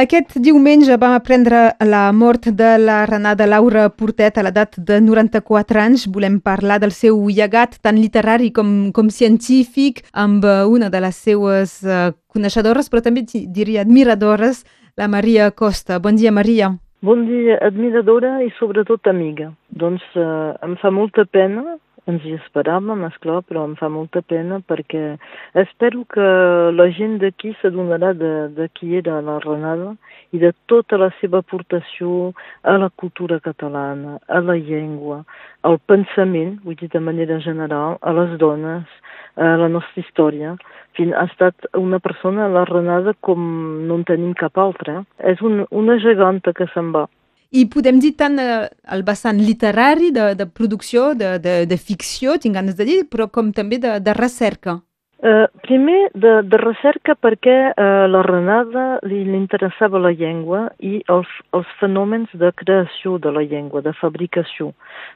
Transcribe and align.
Aquest 0.00 0.38
diumenge 0.40 0.94
vam 0.96 1.12
aprendre 1.12 1.58
la 1.84 2.06
mort 2.16 2.46
de 2.56 2.68
la 2.80 3.02
renada 3.10 3.44
Laura 3.44 3.82
Portet 3.92 4.38
a 4.38 4.44
l'edat 4.46 4.78
de 4.88 4.96
94 5.04 5.82
anys. 5.82 6.06
Volem 6.14 6.38
parlar 6.40 6.78
del 6.80 6.94
seu 6.96 7.18
llegat 7.28 7.76
tant 7.84 7.98
literari 8.00 8.48
com, 8.56 8.70
com 8.96 9.10
científic 9.12 10.00
amb 10.24 10.46
una 10.46 10.88
de 10.88 11.02
les 11.04 11.18
seues 11.26 11.74
uh, 11.84 12.14
coneixedores, 12.32 12.88
però 12.88 13.04
també 13.04 13.26
diria 13.28 13.82
admiradores, 13.84 14.62
la 14.96 15.10
Maria 15.10 15.50
Costa. 15.50 16.00
Bon 16.00 16.16
dia, 16.16 16.32
Maria. 16.32 16.72
Bon 17.04 17.26
dia, 17.28 17.58
admiradora 17.60 18.38
i 18.44 18.48
sobretot 18.56 19.08
amiga. 19.08 19.50
Doncs 19.68 20.02
eh, 20.20 20.24
em 20.64 20.74
fa 20.80 20.90
molta 20.92 21.24
pena 21.24 21.78
ens 22.08 22.24
hi 22.24 22.32
esperàvem, 22.36 23.04
esclar, 23.08 23.40
però 23.48 23.64
em 23.68 23.74
fa 23.78 23.90
molta 23.92 24.22
pena 24.22 24.60
perquè 24.66 25.16
espero 25.62 26.04
que 26.14 26.26
la 26.76 26.86
gent 26.96 27.18
d'aquí 27.22 27.52
s'adonarà 27.60 28.12
de, 28.16 28.32
de 28.56 28.68
qui 28.76 28.96
era 29.00 29.20
la 29.24 29.38
Renada 29.44 29.94
i 30.32 30.40
de 30.42 30.52
tota 30.70 30.98
la 31.00 31.10
seva 31.20 31.42
aportació 31.44 32.32
a 32.62 32.76
la 32.78 32.90
cultura 33.02 33.40
catalana, 33.44 34.18
a 34.28 34.40
la 34.40 34.56
llengua, 34.56 35.24
al 35.62 35.78
pensament, 35.92 36.58
vull 36.64 36.78
dir 36.80 36.90
de 36.92 37.02
manera 37.04 37.40
general, 37.44 37.98
a 38.00 38.14
les 38.16 38.36
dones, 38.38 38.86
a 39.36 39.56
la 39.60 39.68
nostra 39.68 40.02
història. 40.02 40.56
Fin, 40.98 41.14
ha 41.14 41.26
estat 41.28 41.68
una 41.78 42.00
persona, 42.02 42.48
la 42.48 42.64
Renada, 42.68 43.14
com 43.26 43.40
no 43.86 44.00
en 44.00 44.04
tenim 44.08 44.34
cap 44.38 44.58
altra. 44.58 45.00
És 45.18 45.42
un, 45.46 45.64
una 45.70 45.98
geganta 46.02 46.54
que 46.56 46.66
se'n 46.74 46.92
va. 46.96 47.06
I 47.50 47.64
podem 47.66 47.98
dir 47.98 48.12
tant 48.14 48.38
eh, 48.38 48.68
el 48.94 49.02
vessant 49.06 49.40
literari 49.42 50.12
de, 50.14 50.34
de 50.38 50.46
producció, 50.46 51.14
de, 51.18 51.34
de, 51.42 51.54
de 51.66 51.78
ficció, 51.78 52.36
tinc 52.38 52.54
ganes 52.54 52.76
de 52.78 52.86
dir, 52.86 53.00
però 53.10 53.26
com 53.30 53.50
també 53.52 53.80
de, 53.82 53.96
de 53.98 54.14
recerca. 54.14 54.78
Uh, 55.20 55.44
primer, 55.60 56.08
de, 56.16 56.30
de 56.48 56.56
recerca 56.56 57.12
perquè 57.12 57.54
uh, 57.74 58.06
la 58.08 58.22
Renada 58.24 58.84
li, 59.04 59.18
li 59.28 59.36
interessava 59.36 60.00
la 60.00 60.14
llengua 60.16 60.62
i 60.80 61.02
els, 61.12 61.28
els 61.52 61.68
fenòmens 61.76 62.32
de 62.40 62.48
creació 62.56 63.18
de 63.20 63.28
la 63.36 63.42
llengua, 63.44 63.82
de 63.84 63.92
fabricació. 63.98 64.70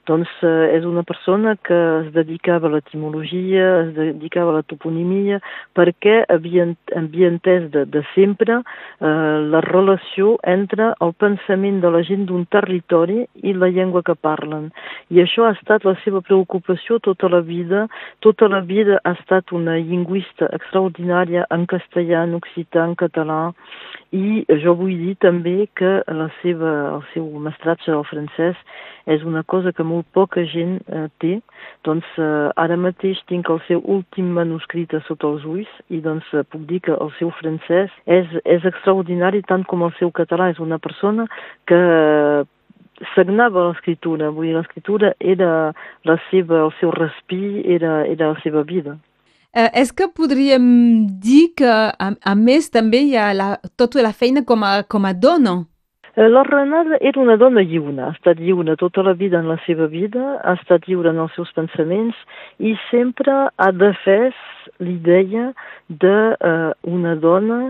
Doncs 0.05 0.29
uh, 0.45 0.67
és 0.77 0.85
una 0.85 1.07
persona 1.09 1.55
que 1.57 1.79
es 2.03 2.11
dedicava 2.13 2.69
a 2.69 2.75
l'etimologia, 2.75 3.71
es 3.87 3.95
dedicava 3.97 4.53
a 4.53 4.59
la 4.59 4.67
toponimia, 4.69 5.39
perquè 5.73 6.19
havia, 6.29 6.69
havia 7.01 7.33
entès 7.33 7.71
de, 7.73 7.87
de 7.89 8.05
sempre 8.13 8.59
uh, 8.61 9.09
la 9.57 9.65
relació 9.65 10.35
entre 10.45 10.91
el 11.01 11.17
pensament 11.17 11.81
de 11.81 11.95
la 11.97 12.05
gent 12.05 12.29
d'un 12.29 12.45
territori 12.53 13.23
i 13.41 13.57
la 13.57 13.73
llengua 13.73 14.05
que 14.05 14.19
parlen. 14.21 14.69
I 15.09 15.25
això 15.25 15.49
ha 15.49 15.57
estat 15.57 15.89
la 15.89 15.97
seva 16.05 16.21
preocupació 16.21 17.01
tota 17.01 17.33
la 17.33 17.41
vida. 17.41 17.87
Tota 18.21 18.53
la 18.53 18.61
vida 18.61 19.01
ha 19.01 19.17
estat 19.17 19.57
una 19.57 19.81
lingüista 19.95 20.51
extraordinària 20.59 21.47
en 21.55 21.67
castellà, 21.71 22.25
en 22.27 22.35
occità, 22.41 22.85
en 22.85 22.97
català, 22.99 23.41
i 24.15 24.45
jo 24.63 24.75
vull 24.79 24.95
dir 24.99 25.15
també 25.23 25.69
que 25.79 26.01
la 26.07 26.29
seva, 26.41 26.73
el 26.97 27.07
seu 27.15 27.27
mestratge 27.43 27.91
del 27.91 28.05
francès 28.07 28.59
és 29.11 29.25
una 29.27 29.43
cosa 29.43 29.73
que 29.73 29.85
molt 29.85 30.07
poca 30.17 30.45
gent 30.49 30.79
eh, 30.87 31.07
té. 31.21 31.33
Doncs 31.85 32.07
eh, 32.21 32.49
ara 32.61 32.79
mateix 32.81 33.21
tinc 33.31 33.51
el 33.53 33.61
seu 33.69 33.83
últim 33.97 34.31
manuscrit 34.39 34.95
sota 35.09 35.29
els 35.29 35.45
ulls 35.45 35.71
i 35.91 36.01
doncs 36.05 36.31
eh, 36.33 36.45
puc 36.49 36.65
dir 36.71 36.81
que 36.87 36.95
el 36.95 37.13
seu 37.19 37.33
francès 37.41 37.93
és, 38.07 38.31
és 38.45 38.65
extraordinari 38.65 39.43
tant 39.51 39.67
com 39.69 39.85
el 39.85 39.93
seu 39.99 40.13
català. 40.15 40.51
És 40.55 40.63
una 40.63 40.79
persona 40.79 41.27
que 41.69 41.81
sagnava 43.15 43.69
l'escriptura, 43.69 44.31
vull 44.31 44.49
dir, 44.49 44.55
l'escriptura 44.57 45.15
era 45.19 45.51
la 46.07 46.17
seva, 46.31 46.63
el 46.69 46.73
seu 46.79 46.95
respir, 46.95 47.65
era, 47.77 48.05
era 48.07 48.31
la 48.33 48.41
seva 48.47 48.63
vida. 48.63 48.97
Eh, 49.55 49.71
és 49.81 49.93
que 49.95 50.09
podríem 50.11 50.65
dir 51.23 51.53
que, 51.55 51.71
a, 51.71 52.09
a 52.11 52.35
més, 52.35 52.67
també 52.75 53.05
hi 53.07 53.15
ha 53.15 53.29
la, 53.39 53.53
tota 53.79 54.03
la 54.03 54.11
feina 54.11 54.43
com 54.43 54.65
a, 54.67 54.81
com 54.91 55.07
a 55.07 55.13
dona. 55.15 55.61
Eh, 56.17 56.27
la 56.29 56.43
Renada 56.43 56.99
era 57.01 57.21
una 57.23 57.37
dona 57.39 57.63
lliure, 57.63 57.95
ha 58.03 58.13
estat 58.17 58.43
lliure 58.43 58.75
tota 58.79 59.05
la 59.07 59.13
vida 59.19 59.39
en 59.39 59.47
la 59.51 59.57
seva 59.63 59.87
vida, 59.91 60.41
ha 60.43 60.57
estat 60.59 60.89
lliure 60.91 61.11
en 61.15 61.23
els 61.23 61.35
seus 61.39 61.51
pensaments 61.55 62.19
i 62.59 62.75
sempre 62.89 63.35
ha 63.55 63.71
defès 63.75 64.35
l'idea 64.83 65.49
d'una 65.87 66.75
uh, 66.83 67.15
eh, 67.15 67.21
dona, 67.23 67.61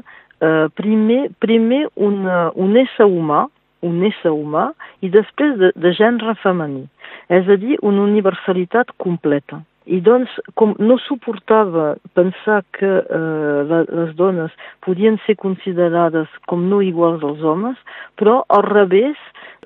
uh, 0.41 0.67
primer, 0.81 1.31
primer 1.45 1.83
una, 1.97 2.51
un 2.57 2.81
ésser 2.81 3.09
humà, 3.09 3.47
un 3.85 4.01
ésser 4.09 4.33
humà 4.33 4.71
i 5.05 5.13
després 5.13 5.57
de, 5.61 5.73
de 5.77 5.93
gènere 5.97 6.37
femení, 6.41 6.87
és 7.29 7.49
a 7.49 7.61
dir, 7.61 7.77
una 7.85 8.09
universalitat 8.09 8.97
completa. 9.01 9.61
I 9.85 9.99
doncs, 10.01 10.33
com 10.57 10.73
no 10.81 10.97
suportava 11.05 11.95
pensar 12.17 12.63
que 12.73 12.89
eh, 12.89 13.59
la, 13.69 13.83
les 13.85 14.15
dones 14.17 14.53
podien 14.85 15.19
ser 15.27 15.37
considerades 15.37 16.31
com 16.49 16.65
no 16.71 16.81
iguals 16.81 17.25
als 17.27 17.43
homes, 17.45 17.77
però 18.17 18.39
al 18.49 18.65
revés, 18.65 19.21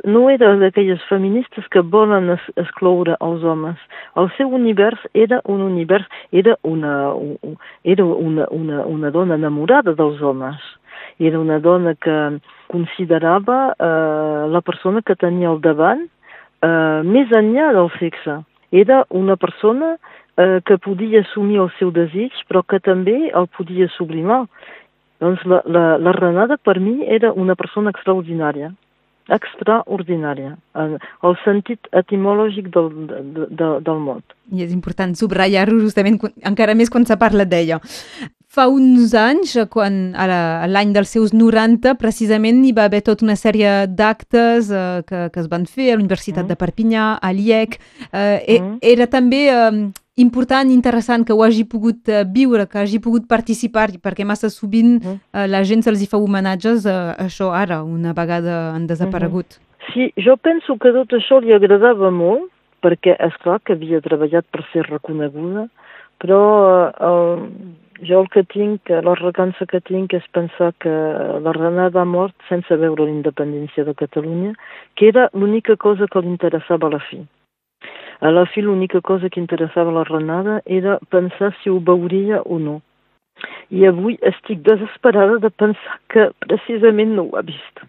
no 0.05 0.29
era 0.31 0.51
d'aquelles 0.59 1.03
feministes 1.09 1.67
que 1.71 1.83
volen 1.83 2.31
es, 2.35 2.43
excloure 2.59 3.15
els 3.23 3.47
homes. 3.47 3.79
El 4.19 4.31
seu 4.37 4.51
univers 4.55 5.07
era 5.15 5.41
un 5.47 5.63
univers, 5.63 6.07
era 6.33 6.57
una, 6.63 7.15
era 7.85 8.05
una, 8.05 8.49
una, 8.51 8.83
una 8.87 9.11
dona 9.15 9.39
enamorada 9.39 9.95
dels 9.95 10.21
homes. 10.23 10.59
Era 11.19 11.39
una 11.39 11.59
dona 11.63 11.95
que 11.95 12.19
considerava 12.67 13.75
eh, 13.79 14.47
la 14.51 14.61
persona 14.63 15.03
que 15.03 15.15
tenia 15.15 15.51
al 15.51 15.63
davant 15.63 16.07
eh, 16.63 17.03
més 17.07 17.31
enllà 17.35 17.73
del 17.75 17.91
sexe 17.99 18.43
era 18.71 19.05
una 19.11 19.37
persona 19.37 19.97
eh, 20.37 20.61
que 20.65 20.79
podia 20.79 21.23
assumir 21.23 21.61
el 21.61 21.71
seu 21.79 21.91
desig, 21.95 22.35
però 22.49 22.63
que 22.63 22.81
també 22.81 23.31
el 23.31 23.49
podia 23.57 23.89
sublimar. 23.97 24.45
Doncs 25.23 25.43
la, 25.51 25.63
la, 25.67 25.85
la 25.99 26.13
Renada 26.15 26.57
per 26.63 26.79
mi 26.79 27.03
era 27.07 27.33
una 27.33 27.57
persona 27.59 27.91
extraordinària, 27.91 28.71
extraordinària, 29.35 30.55
en 30.79 30.95
el 31.27 31.39
sentit 31.43 31.91
etimològic 32.01 32.71
del, 32.75 32.91
de, 33.11 33.49
de, 33.51 33.71
del 33.85 34.03
mot. 34.05 34.37
I 34.55 34.63
és 34.65 34.73
important 34.73 35.17
subratllar-ho 35.19 35.81
justament 35.83 36.21
encara 36.47 36.77
més 36.79 36.93
quan 36.93 37.05
se 37.09 37.19
parla 37.19 37.49
d'ella. 37.49 37.81
Fa 38.59 38.65
uns 38.67 39.13
anys, 39.15 39.53
quan 39.71 40.17
a 40.19 40.67
l'any 40.67 40.91
dels 40.91 41.13
seus 41.15 41.31
90, 41.31 41.93
precisament 42.01 42.65
hi 42.67 42.73
va 42.75 42.89
haver 42.89 43.05
tota 43.07 43.23
una 43.23 43.37
sèrie 43.39 43.85
d'actes 43.87 44.73
eh, 44.75 45.05
que, 45.07 45.21
que 45.31 45.39
es 45.45 45.47
van 45.53 45.63
fer 45.71 45.93
a 45.93 45.95
la 45.95 46.03
Universitat 46.03 46.43
mm. 46.43 46.51
de 46.51 46.57
Perpinyà, 46.59 47.05
a 47.23 47.31
l'IEC. 47.31 47.77
Eh, 48.11 48.57
mm. 48.59 48.73
Era 48.83 49.07
també 49.07 49.45
eh, 49.53 49.79
important, 50.19 50.75
interessant 50.75 51.23
que 51.23 51.37
ho 51.37 51.45
hagi 51.47 51.63
pogut 51.71 52.11
uh, 52.11 52.25
viure, 52.27 52.67
que 52.67 52.83
hagi 52.83 52.99
pogut 52.99 53.31
participar, 53.31 53.93
perquè 54.03 54.27
massa 54.27 54.51
sovint 54.51 54.97
uh, 55.07 55.47
la 55.47 55.63
gent 55.63 55.87
se'ls 55.87 56.03
fa 56.11 56.19
homenatges 56.19 56.91
a 56.91 56.99
això 57.29 57.53
ara, 57.55 57.85
una 57.87 58.11
vegada 58.11 58.73
han 58.75 58.91
desaparegut. 58.91 59.55
Uh 59.55 59.63
-huh. 59.63 59.93
Sí, 59.93 60.13
jo 60.19 60.37
penso 60.37 60.77
que 60.83 60.91
tot 60.99 61.15
això 61.15 61.39
li 61.41 61.55
agradava 61.55 62.11
molt, 62.11 62.51
perquè 62.83 63.15
és 63.15 63.37
clar 63.43 63.61
que 63.63 63.75
havia 63.75 64.01
treballat 64.01 64.45
per 64.51 64.67
ser 64.73 64.83
reconeguda, 64.91 65.69
però 66.19 66.43
uh, 66.91 67.39
jo 68.03 68.21
el 68.23 68.29
que 68.31 68.45
tinc, 68.45 68.91
la 68.91 69.15
recança 69.19 69.67
que 69.67 69.81
tinc 69.81 70.15
és 70.15 70.27
pensar 70.35 70.73
que 70.83 70.93
la 71.45 71.55
Renada 71.57 72.03
ha 72.03 72.09
mort 72.09 72.35
sense 72.49 72.77
veure 72.77 73.07
la 73.07 73.15
independència 73.15 73.85
de 73.85 73.95
Catalunya, 73.95 74.55
que 74.95 75.09
era 75.09 75.29
l'única 75.35 75.77
cosa 75.77 76.07
que 76.11 76.23
li 76.23 76.31
interessava 76.31 76.89
a 76.89 76.97
la 76.97 77.03
fi. 77.09 77.23
A 78.21 78.31
la 78.35 78.47
fi 78.51 78.63
l'única 78.63 79.01
cosa 79.01 79.31
que 79.31 79.41
interessava 79.41 79.95
la 79.95 80.05
Renada 80.05 80.61
era 80.67 80.99
pensar 81.11 81.55
si 81.63 81.71
ho 81.71 81.79
veuria 81.81 82.43
o 82.43 82.59
no. 82.59 82.81
I 83.71 83.87
avui 83.87 84.19
estic 84.27 84.65
desesperada 84.67 85.39
de 85.39 85.51
pensar 85.51 86.01
que 86.11 86.31
precisament 86.43 87.15
no 87.15 87.29
ho 87.29 87.37
ha 87.39 87.45
vist. 87.47 87.85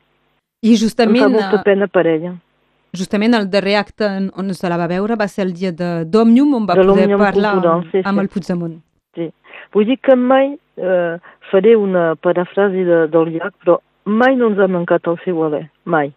I 0.61 0.75
justament... 0.77 1.23
Em 1.23 1.33
fa 1.33 1.33
molta 1.39 1.63
pena 1.65 1.87
per 1.87 2.05
ella. 2.05 2.35
Justament 2.93 3.37
el 3.37 3.49
darrer 3.49 3.75
acte 3.77 4.05
on 4.33 4.53
se 4.57 4.69
la 4.69 4.77
va 4.77 4.89
veure 4.89 5.17
va 5.17 5.27
ser 5.29 5.45
el 5.45 5.53
dia 5.53 5.71
de 5.71 6.05
d'Òmnium, 6.09 6.53
on 6.57 6.69
va 6.69 6.77
de 6.77 6.85
poder 6.85 7.09
parlar 7.17 7.57
cultural, 7.57 7.83
sí, 7.91 8.01
amb 8.03 8.17
sí. 8.17 8.23
el 8.23 8.29
Puigdemont. 8.33 8.77
Vull 9.73 9.85
dir 9.89 9.99
que 10.01 10.15
mai 10.15 10.55
eh, 10.77 11.17
faré 11.51 11.75
una 11.77 12.13
parafrasi 12.15 12.85
de, 12.87 13.03
del 13.13 13.35
llac, 13.35 13.53
però 13.63 13.79
mai 14.05 14.35
no 14.39 14.49
ens 14.49 14.61
ha 14.61 14.69
mancat 14.71 15.07
el 15.11 15.19
seu 15.25 15.43
alè, 15.45 15.67
mai. 15.85 16.13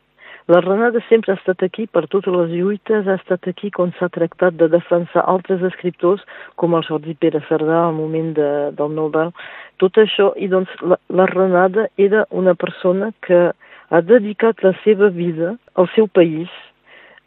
La 0.51 0.59
Renada 0.61 0.99
sempre 1.09 1.33
ha 1.33 1.39
estat 1.39 1.63
aquí 1.63 1.85
per 1.87 2.09
totes 2.11 2.35
les 2.35 2.51
lluites, 2.51 3.07
ha 3.07 3.15
estat 3.21 3.47
aquí 3.47 3.71
quan 3.71 3.93
s'ha 3.99 4.09
tractat 4.11 4.57
de 4.59 4.67
defensar 4.73 5.23
altres 5.31 5.63
escriptors, 5.69 6.25
com 6.59 6.75
el 6.75 6.83
Jordi 6.89 7.15
Pere 7.15 7.43
Cerdà 7.47 7.85
al 7.85 7.95
moment 7.95 8.33
de, 8.39 8.49
del 8.79 8.97
Nobel. 8.97 9.31
Tot 9.79 10.01
això, 10.03 10.33
i 10.35 10.49
doncs 10.51 10.73
la, 10.83 10.99
la 11.15 11.29
Renada 11.31 11.87
era 11.97 12.27
una 12.31 12.57
persona 12.59 13.13
que 13.23 13.53
ha 13.53 14.01
dedicat 14.09 14.65
la 14.67 14.75
seva 14.83 15.13
vida 15.15 15.55
al 15.79 15.89
seu 15.95 16.09
país, 16.09 16.51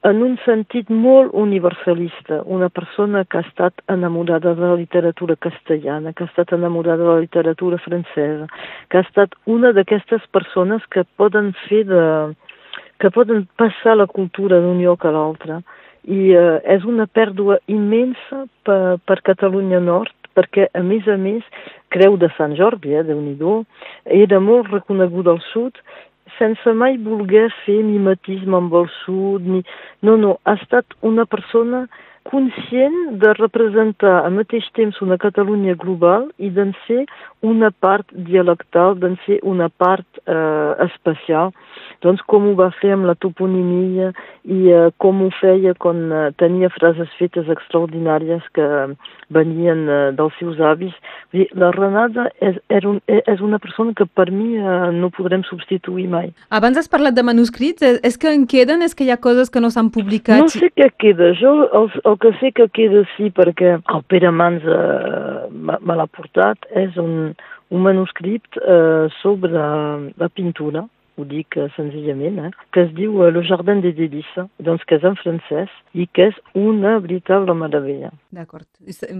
en 0.05 0.21
un 0.21 0.35
sentit 0.45 0.89
molt 0.93 1.33
universalista, 1.33 2.43
una 2.45 2.69
persona 2.69 3.23
que 3.25 3.39
ha 3.39 3.45
estat 3.47 3.81
enamorada 3.89 4.53
de 4.53 4.61
la 4.61 4.75
literatura 4.77 5.35
castellana, 5.35 6.13
que 6.13 6.23
ha 6.23 6.29
estat 6.29 6.53
enamorada 6.53 7.01
de 7.01 7.09
la 7.09 7.23
literatura 7.23 7.79
francesa, 7.81 8.45
que 8.89 8.99
ha 8.99 9.05
estat 9.07 9.33
una 9.45 9.71
d'aquestes 9.73 10.27
persones 10.31 10.85
que 10.93 11.05
poden 11.17 11.53
fer 11.65 11.85
de, 11.89 12.03
que 13.01 13.09
poden 13.09 13.47
passar 13.57 13.97
la 13.97 14.05
cultura 14.05 14.61
d'un 14.61 14.83
lloc 14.83 15.05
a 15.05 15.15
l'altre. 15.15 15.59
I 16.05 16.35
eh, 16.37 16.59
és 16.75 16.85
una 16.85 17.07
pèrdua 17.09 17.57
immensa 17.65 18.45
per, 18.67 18.99
per 19.09 19.23
Catalunya 19.25 19.81
Nord, 19.81 20.13
perquè, 20.37 20.69
a 20.69 20.83
més 20.85 21.07
a 21.09 21.17
més, 21.17 21.41
Creu 21.89 22.19
de 22.21 22.29
Sant 22.37 22.53
Jordi, 22.59 22.93
eh, 22.93 23.01
déu 23.07 23.17
nhi 23.23 23.37
era 24.05 24.39
molt 24.39 24.69
reconeguda 24.69 25.33
al 25.33 25.41
sud, 25.49 25.81
sense 26.39 26.73
mai 26.73 26.97
voler 26.97 27.47
fer 27.63 27.81
mimetisme 27.83 28.57
amb 28.57 28.73
el 28.81 28.89
sud, 29.03 29.45
ni... 29.45 29.63
no, 30.01 30.17
no, 30.17 30.37
ha 30.43 30.57
estat 30.59 30.97
una 31.01 31.25
persona 31.25 31.85
conscient 32.25 33.19
de 33.21 33.33
representar 33.37 34.15
al 34.25 34.33
mateix 34.33 34.65
temps 34.77 34.97
una 35.05 35.17
Catalunya 35.21 35.75
global 35.81 36.25
i 36.41 36.49
d'en 36.49 36.73
ser 36.87 37.03
una 37.45 37.69
part 37.69 38.09
dialectal, 38.29 38.97
d'en 39.01 39.19
ser 39.27 39.37
una 39.45 39.69
part 39.69 40.21
eh, 40.25 40.71
especial. 40.87 41.53
Doncs 42.03 42.23
com 42.29 42.47
ho 42.49 42.55
va 42.57 42.71
fer 42.79 42.93
amb 42.95 43.07
la 43.09 43.15
toponimia 43.15 44.11
i 44.43 44.71
eh, 44.71 44.89
com 45.01 45.23
ho 45.23 45.29
feia 45.39 45.73
quan 45.79 46.01
eh, 46.11 46.25
tenia 46.39 46.69
frases 46.73 47.11
fetes 47.19 47.49
extraordinàries 47.51 48.45
que 48.57 48.67
venien 49.33 49.85
eh, 49.89 49.99
dels 50.17 50.35
seus 50.39 50.59
avis. 50.59 50.93
Dir, 51.33 51.47
la 51.57 51.71
Renada 51.75 52.27
és, 52.43 52.59
era 52.69 52.89
un, 52.89 52.99
eh, 53.07 53.21
és 53.31 53.41
una 53.45 53.59
persona 53.61 53.95
que 53.97 54.05
per 54.05 54.29
mi 54.31 54.55
eh, 54.59 54.91
no 54.95 55.11
podrem 55.13 55.45
substituir 55.47 56.07
mai. 56.11 56.31
Abans 56.49 56.77
has 56.81 56.91
parlat 56.91 57.17
de 57.17 57.25
manuscrits, 57.25 57.85
és 57.85 58.19
que 58.21 58.33
en 58.33 58.45
queden? 58.49 58.85
És 58.85 58.95
que 58.95 59.07
hi 59.07 59.13
ha 59.13 59.21
coses 59.21 59.51
que 59.51 59.63
no 59.63 59.71
s'han 59.73 59.91
publicat? 59.93 60.43
No 60.43 60.51
sé 60.51 60.71
què 60.75 60.91
queda. 61.01 61.33
Jo 61.39 61.55
el, 61.65 61.89
el 62.03 62.19
que 62.21 62.33
sé 62.41 62.53
que 62.55 62.69
queda 62.75 63.05
sí 63.15 63.31
perquè 63.33 63.77
el 63.79 64.05
Pere 64.11 64.31
Mans 64.31 64.65
eh, 64.65 65.45
me 65.51 65.97
l'ha 65.97 66.09
portat 66.11 66.67
és 66.75 66.97
un, 67.01 67.33
un 67.69 67.81
manuscrit 67.85 68.59
eh, 68.61 69.07
sobre 69.21 69.51
la 69.51 70.29
pintura, 70.29 70.85
ho 71.17 71.25
dic 71.27 71.55
senzillament, 71.75 72.39
eh, 72.45 72.51
que 72.75 72.85
es 72.85 72.91
diu 72.95 73.21
Le 73.31 73.43
Jardin 73.47 73.81
des 73.83 73.95
Délices, 73.95 74.49
doncs 74.59 74.83
que 74.87 74.97
és 74.99 75.05
en 75.07 75.15
francès 75.19 75.71
i 75.93 76.07
que 76.11 76.29
és 76.31 76.39
una 76.59 76.97
veritable 77.03 77.55
meravella. 77.55 78.11
D'acord. 78.35 78.67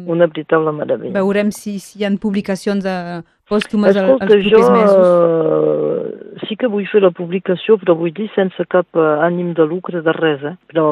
Una 0.05 0.27
veritable 0.27 0.73
meravella. 0.75 1.15
Veurem 1.15 1.51
si, 1.55 1.77
si 1.79 1.99
hi 1.99 2.07
ha 2.07 2.11
publicacions 2.21 2.85
uh, 2.89 3.21
pòstumes 3.49 3.95
Escolta, 3.95 4.27
els 4.27 4.49
propers 4.49 4.49
jo, 4.51 4.73
mesos. 4.75 5.05
Uh, 5.07 6.45
sí 6.47 6.57
que 6.59 6.69
vull 6.71 6.87
fer 6.91 7.03
la 7.05 7.13
publicació, 7.15 7.79
però 7.81 7.95
vull 7.97 8.13
dir 8.15 8.27
sense 8.35 8.67
cap 8.71 8.99
uh, 8.99 9.21
ànim 9.25 9.53
de 9.57 9.67
lucre 9.69 10.03
de 10.05 10.15
res, 10.17 10.43
eh? 10.43 10.55
Però 10.71 10.89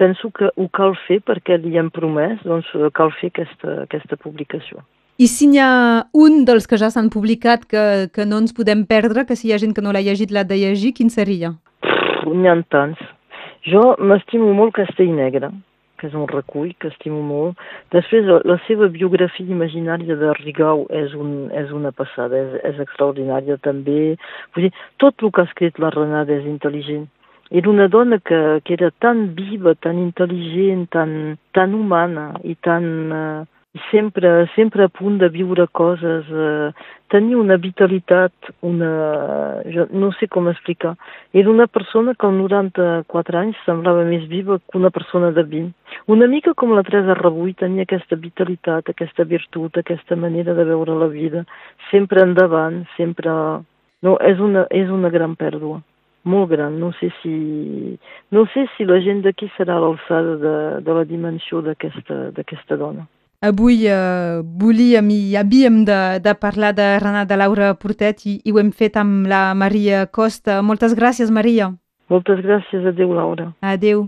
penso 0.00 0.32
que 0.36 0.50
ho 0.52 0.68
cal 0.76 0.98
fer 1.06 1.22
perquè 1.24 1.60
li 1.62 1.78
hem 1.80 1.88
promès, 1.94 2.42
doncs 2.44 2.68
cal 2.96 3.14
fer 3.20 3.32
aquesta, 3.32 3.80
aquesta 3.88 4.20
publicació. 4.20 4.84
I 5.16 5.28
si 5.30 5.46
n'hi 5.46 5.60
ha 5.62 6.06
un 6.18 6.40
dels 6.42 6.64
que 6.66 6.74
ja 6.74 6.88
s'han 6.90 7.06
publicat 7.06 7.68
que, 7.70 7.82
que 8.10 8.24
no 8.26 8.40
ens 8.42 8.54
podem 8.54 8.80
perdre, 8.82 9.22
que 9.28 9.36
si 9.38 9.46
hi 9.46 9.52
ha 9.54 9.60
gent 9.62 9.74
que 9.76 9.84
no 9.84 9.92
l'ha 9.94 10.02
llegit 10.02 10.32
l'ha 10.34 10.42
de 10.42 10.58
llegir, 10.58 10.90
quin 10.96 11.12
seria? 11.16 11.52
N'hi 12.26 12.50
ha 12.50 12.56
tants. 12.74 12.98
Jo 13.70 13.94
m'estimo 14.10 14.50
molt 14.58 14.74
Castell 14.74 15.14
Negre, 15.14 15.52
que 16.02 16.08
és 16.10 16.16
un 16.18 16.26
recull 16.32 16.74
que 16.82 16.90
estimo 16.90 17.22
molt. 17.22 17.62
Després, 17.94 18.26
la 18.26 18.58
seva 18.66 18.90
biografia 18.90 19.46
imaginària 19.46 20.18
de 20.18 20.34
Rigau 20.40 20.88
és, 20.90 21.14
un, 21.14 21.46
és 21.62 21.70
una 21.70 21.94
passada, 21.94 22.34
és, 22.34 22.58
és 22.74 22.82
extraordinària 22.82 23.60
també. 23.62 24.16
Vull 24.56 24.66
dir, 24.66 24.74
tot 24.98 25.22
el 25.22 25.30
que 25.30 25.44
ha 25.44 25.50
escrit 25.52 25.78
la 25.78 25.94
Renada 25.94 26.34
és 26.34 26.50
intel·ligent. 26.50 27.06
Era 27.54 27.70
una 27.70 27.86
dona 27.86 28.18
que, 28.18 28.44
que 28.66 28.74
era 28.74 28.90
tan 28.98 29.28
viva, 29.38 29.78
tan 29.78 30.02
intel·ligent, 30.10 30.88
tan, 30.90 31.36
tan 31.54 31.78
humana 31.78 32.32
i 32.42 32.58
tan... 32.66 32.94
Eh, 33.14 33.42
sempre, 33.90 34.46
sempre 34.54 34.84
a 34.84 34.88
punt 34.88 35.18
de 35.18 35.28
viure 35.28 35.66
coses, 35.72 36.26
eh, 36.30 36.72
tenia 37.10 37.38
una 37.38 37.56
vitalitat, 37.56 38.32
una... 38.62 38.90
Jo 39.74 39.86
no 39.90 40.12
sé 40.18 40.28
com 40.28 40.48
explicar. 40.48 40.94
Era 41.32 41.50
una 41.50 41.66
persona 41.66 42.14
que 42.14 42.26
als 42.26 42.36
94 42.38 43.38
anys 43.38 43.62
semblava 43.66 44.04
més 44.06 44.28
viva 44.30 44.58
que 44.58 44.78
una 44.78 44.90
persona 44.90 45.32
de 45.32 45.42
20. 45.42 45.72
Una 46.06 46.28
mica 46.30 46.54
com 46.54 46.74
la 46.74 46.84
Teresa 46.86 47.16
Rebull 47.18 47.54
tenia 47.58 47.82
aquesta 47.82 48.16
vitalitat, 48.16 48.90
aquesta 48.90 49.24
virtut, 49.24 49.78
aquesta 49.78 50.16
manera 50.16 50.54
de 50.54 50.68
veure 50.70 50.94
la 50.98 51.10
vida, 51.10 51.44
sempre 51.90 52.22
endavant, 52.22 52.84
sempre... 52.96 53.32
No, 54.04 54.18
és 54.20 54.38
una, 54.38 54.66
és 54.70 54.90
una 54.92 55.08
gran 55.08 55.34
pèrdua 55.34 55.80
molt 56.24 56.48
gran. 56.50 56.78
No 56.80 56.90
sé 57.00 57.10
si, 57.22 57.98
no 58.32 58.44
sé 58.52 58.66
si 58.76 58.84
la 58.88 58.96
gent 59.04 59.20
d'aquí 59.24 59.50
serà 59.56 59.76
a 59.76 59.82
l'alçada 59.84 60.38
de, 60.40 60.54
de 60.84 60.96
la 60.96 61.04
dimensió 61.04 61.60
d'aquesta 61.64 62.80
dona. 62.80 63.04
Avui 63.44 63.84
eh, 63.86 64.40
volíem 64.60 65.10
i 65.12 65.36
havíem 65.36 65.82
de, 65.84 65.98
de 66.24 66.32
parlar 66.34 66.72
de 66.72 66.86
Renata 67.02 67.36
Laura 67.36 67.74
Portet 67.76 68.24
i, 68.24 68.38
i 68.40 68.54
ho 68.54 68.60
hem 68.62 68.70
fet 68.72 68.96
amb 68.96 69.28
la 69.28 69.50
Maria 69.52 70.06
Costa. 70.06 70.62
Moltes 70.64 70.96
gràcies, 70.96 71.28
Maria. 71.28 71.68
Moltes 72.08 72.40
gràcies. 72.40 72.86
Adéu, 72.88 73.12
Laura. 73.12 73.50
Adéu. 73.60 74.06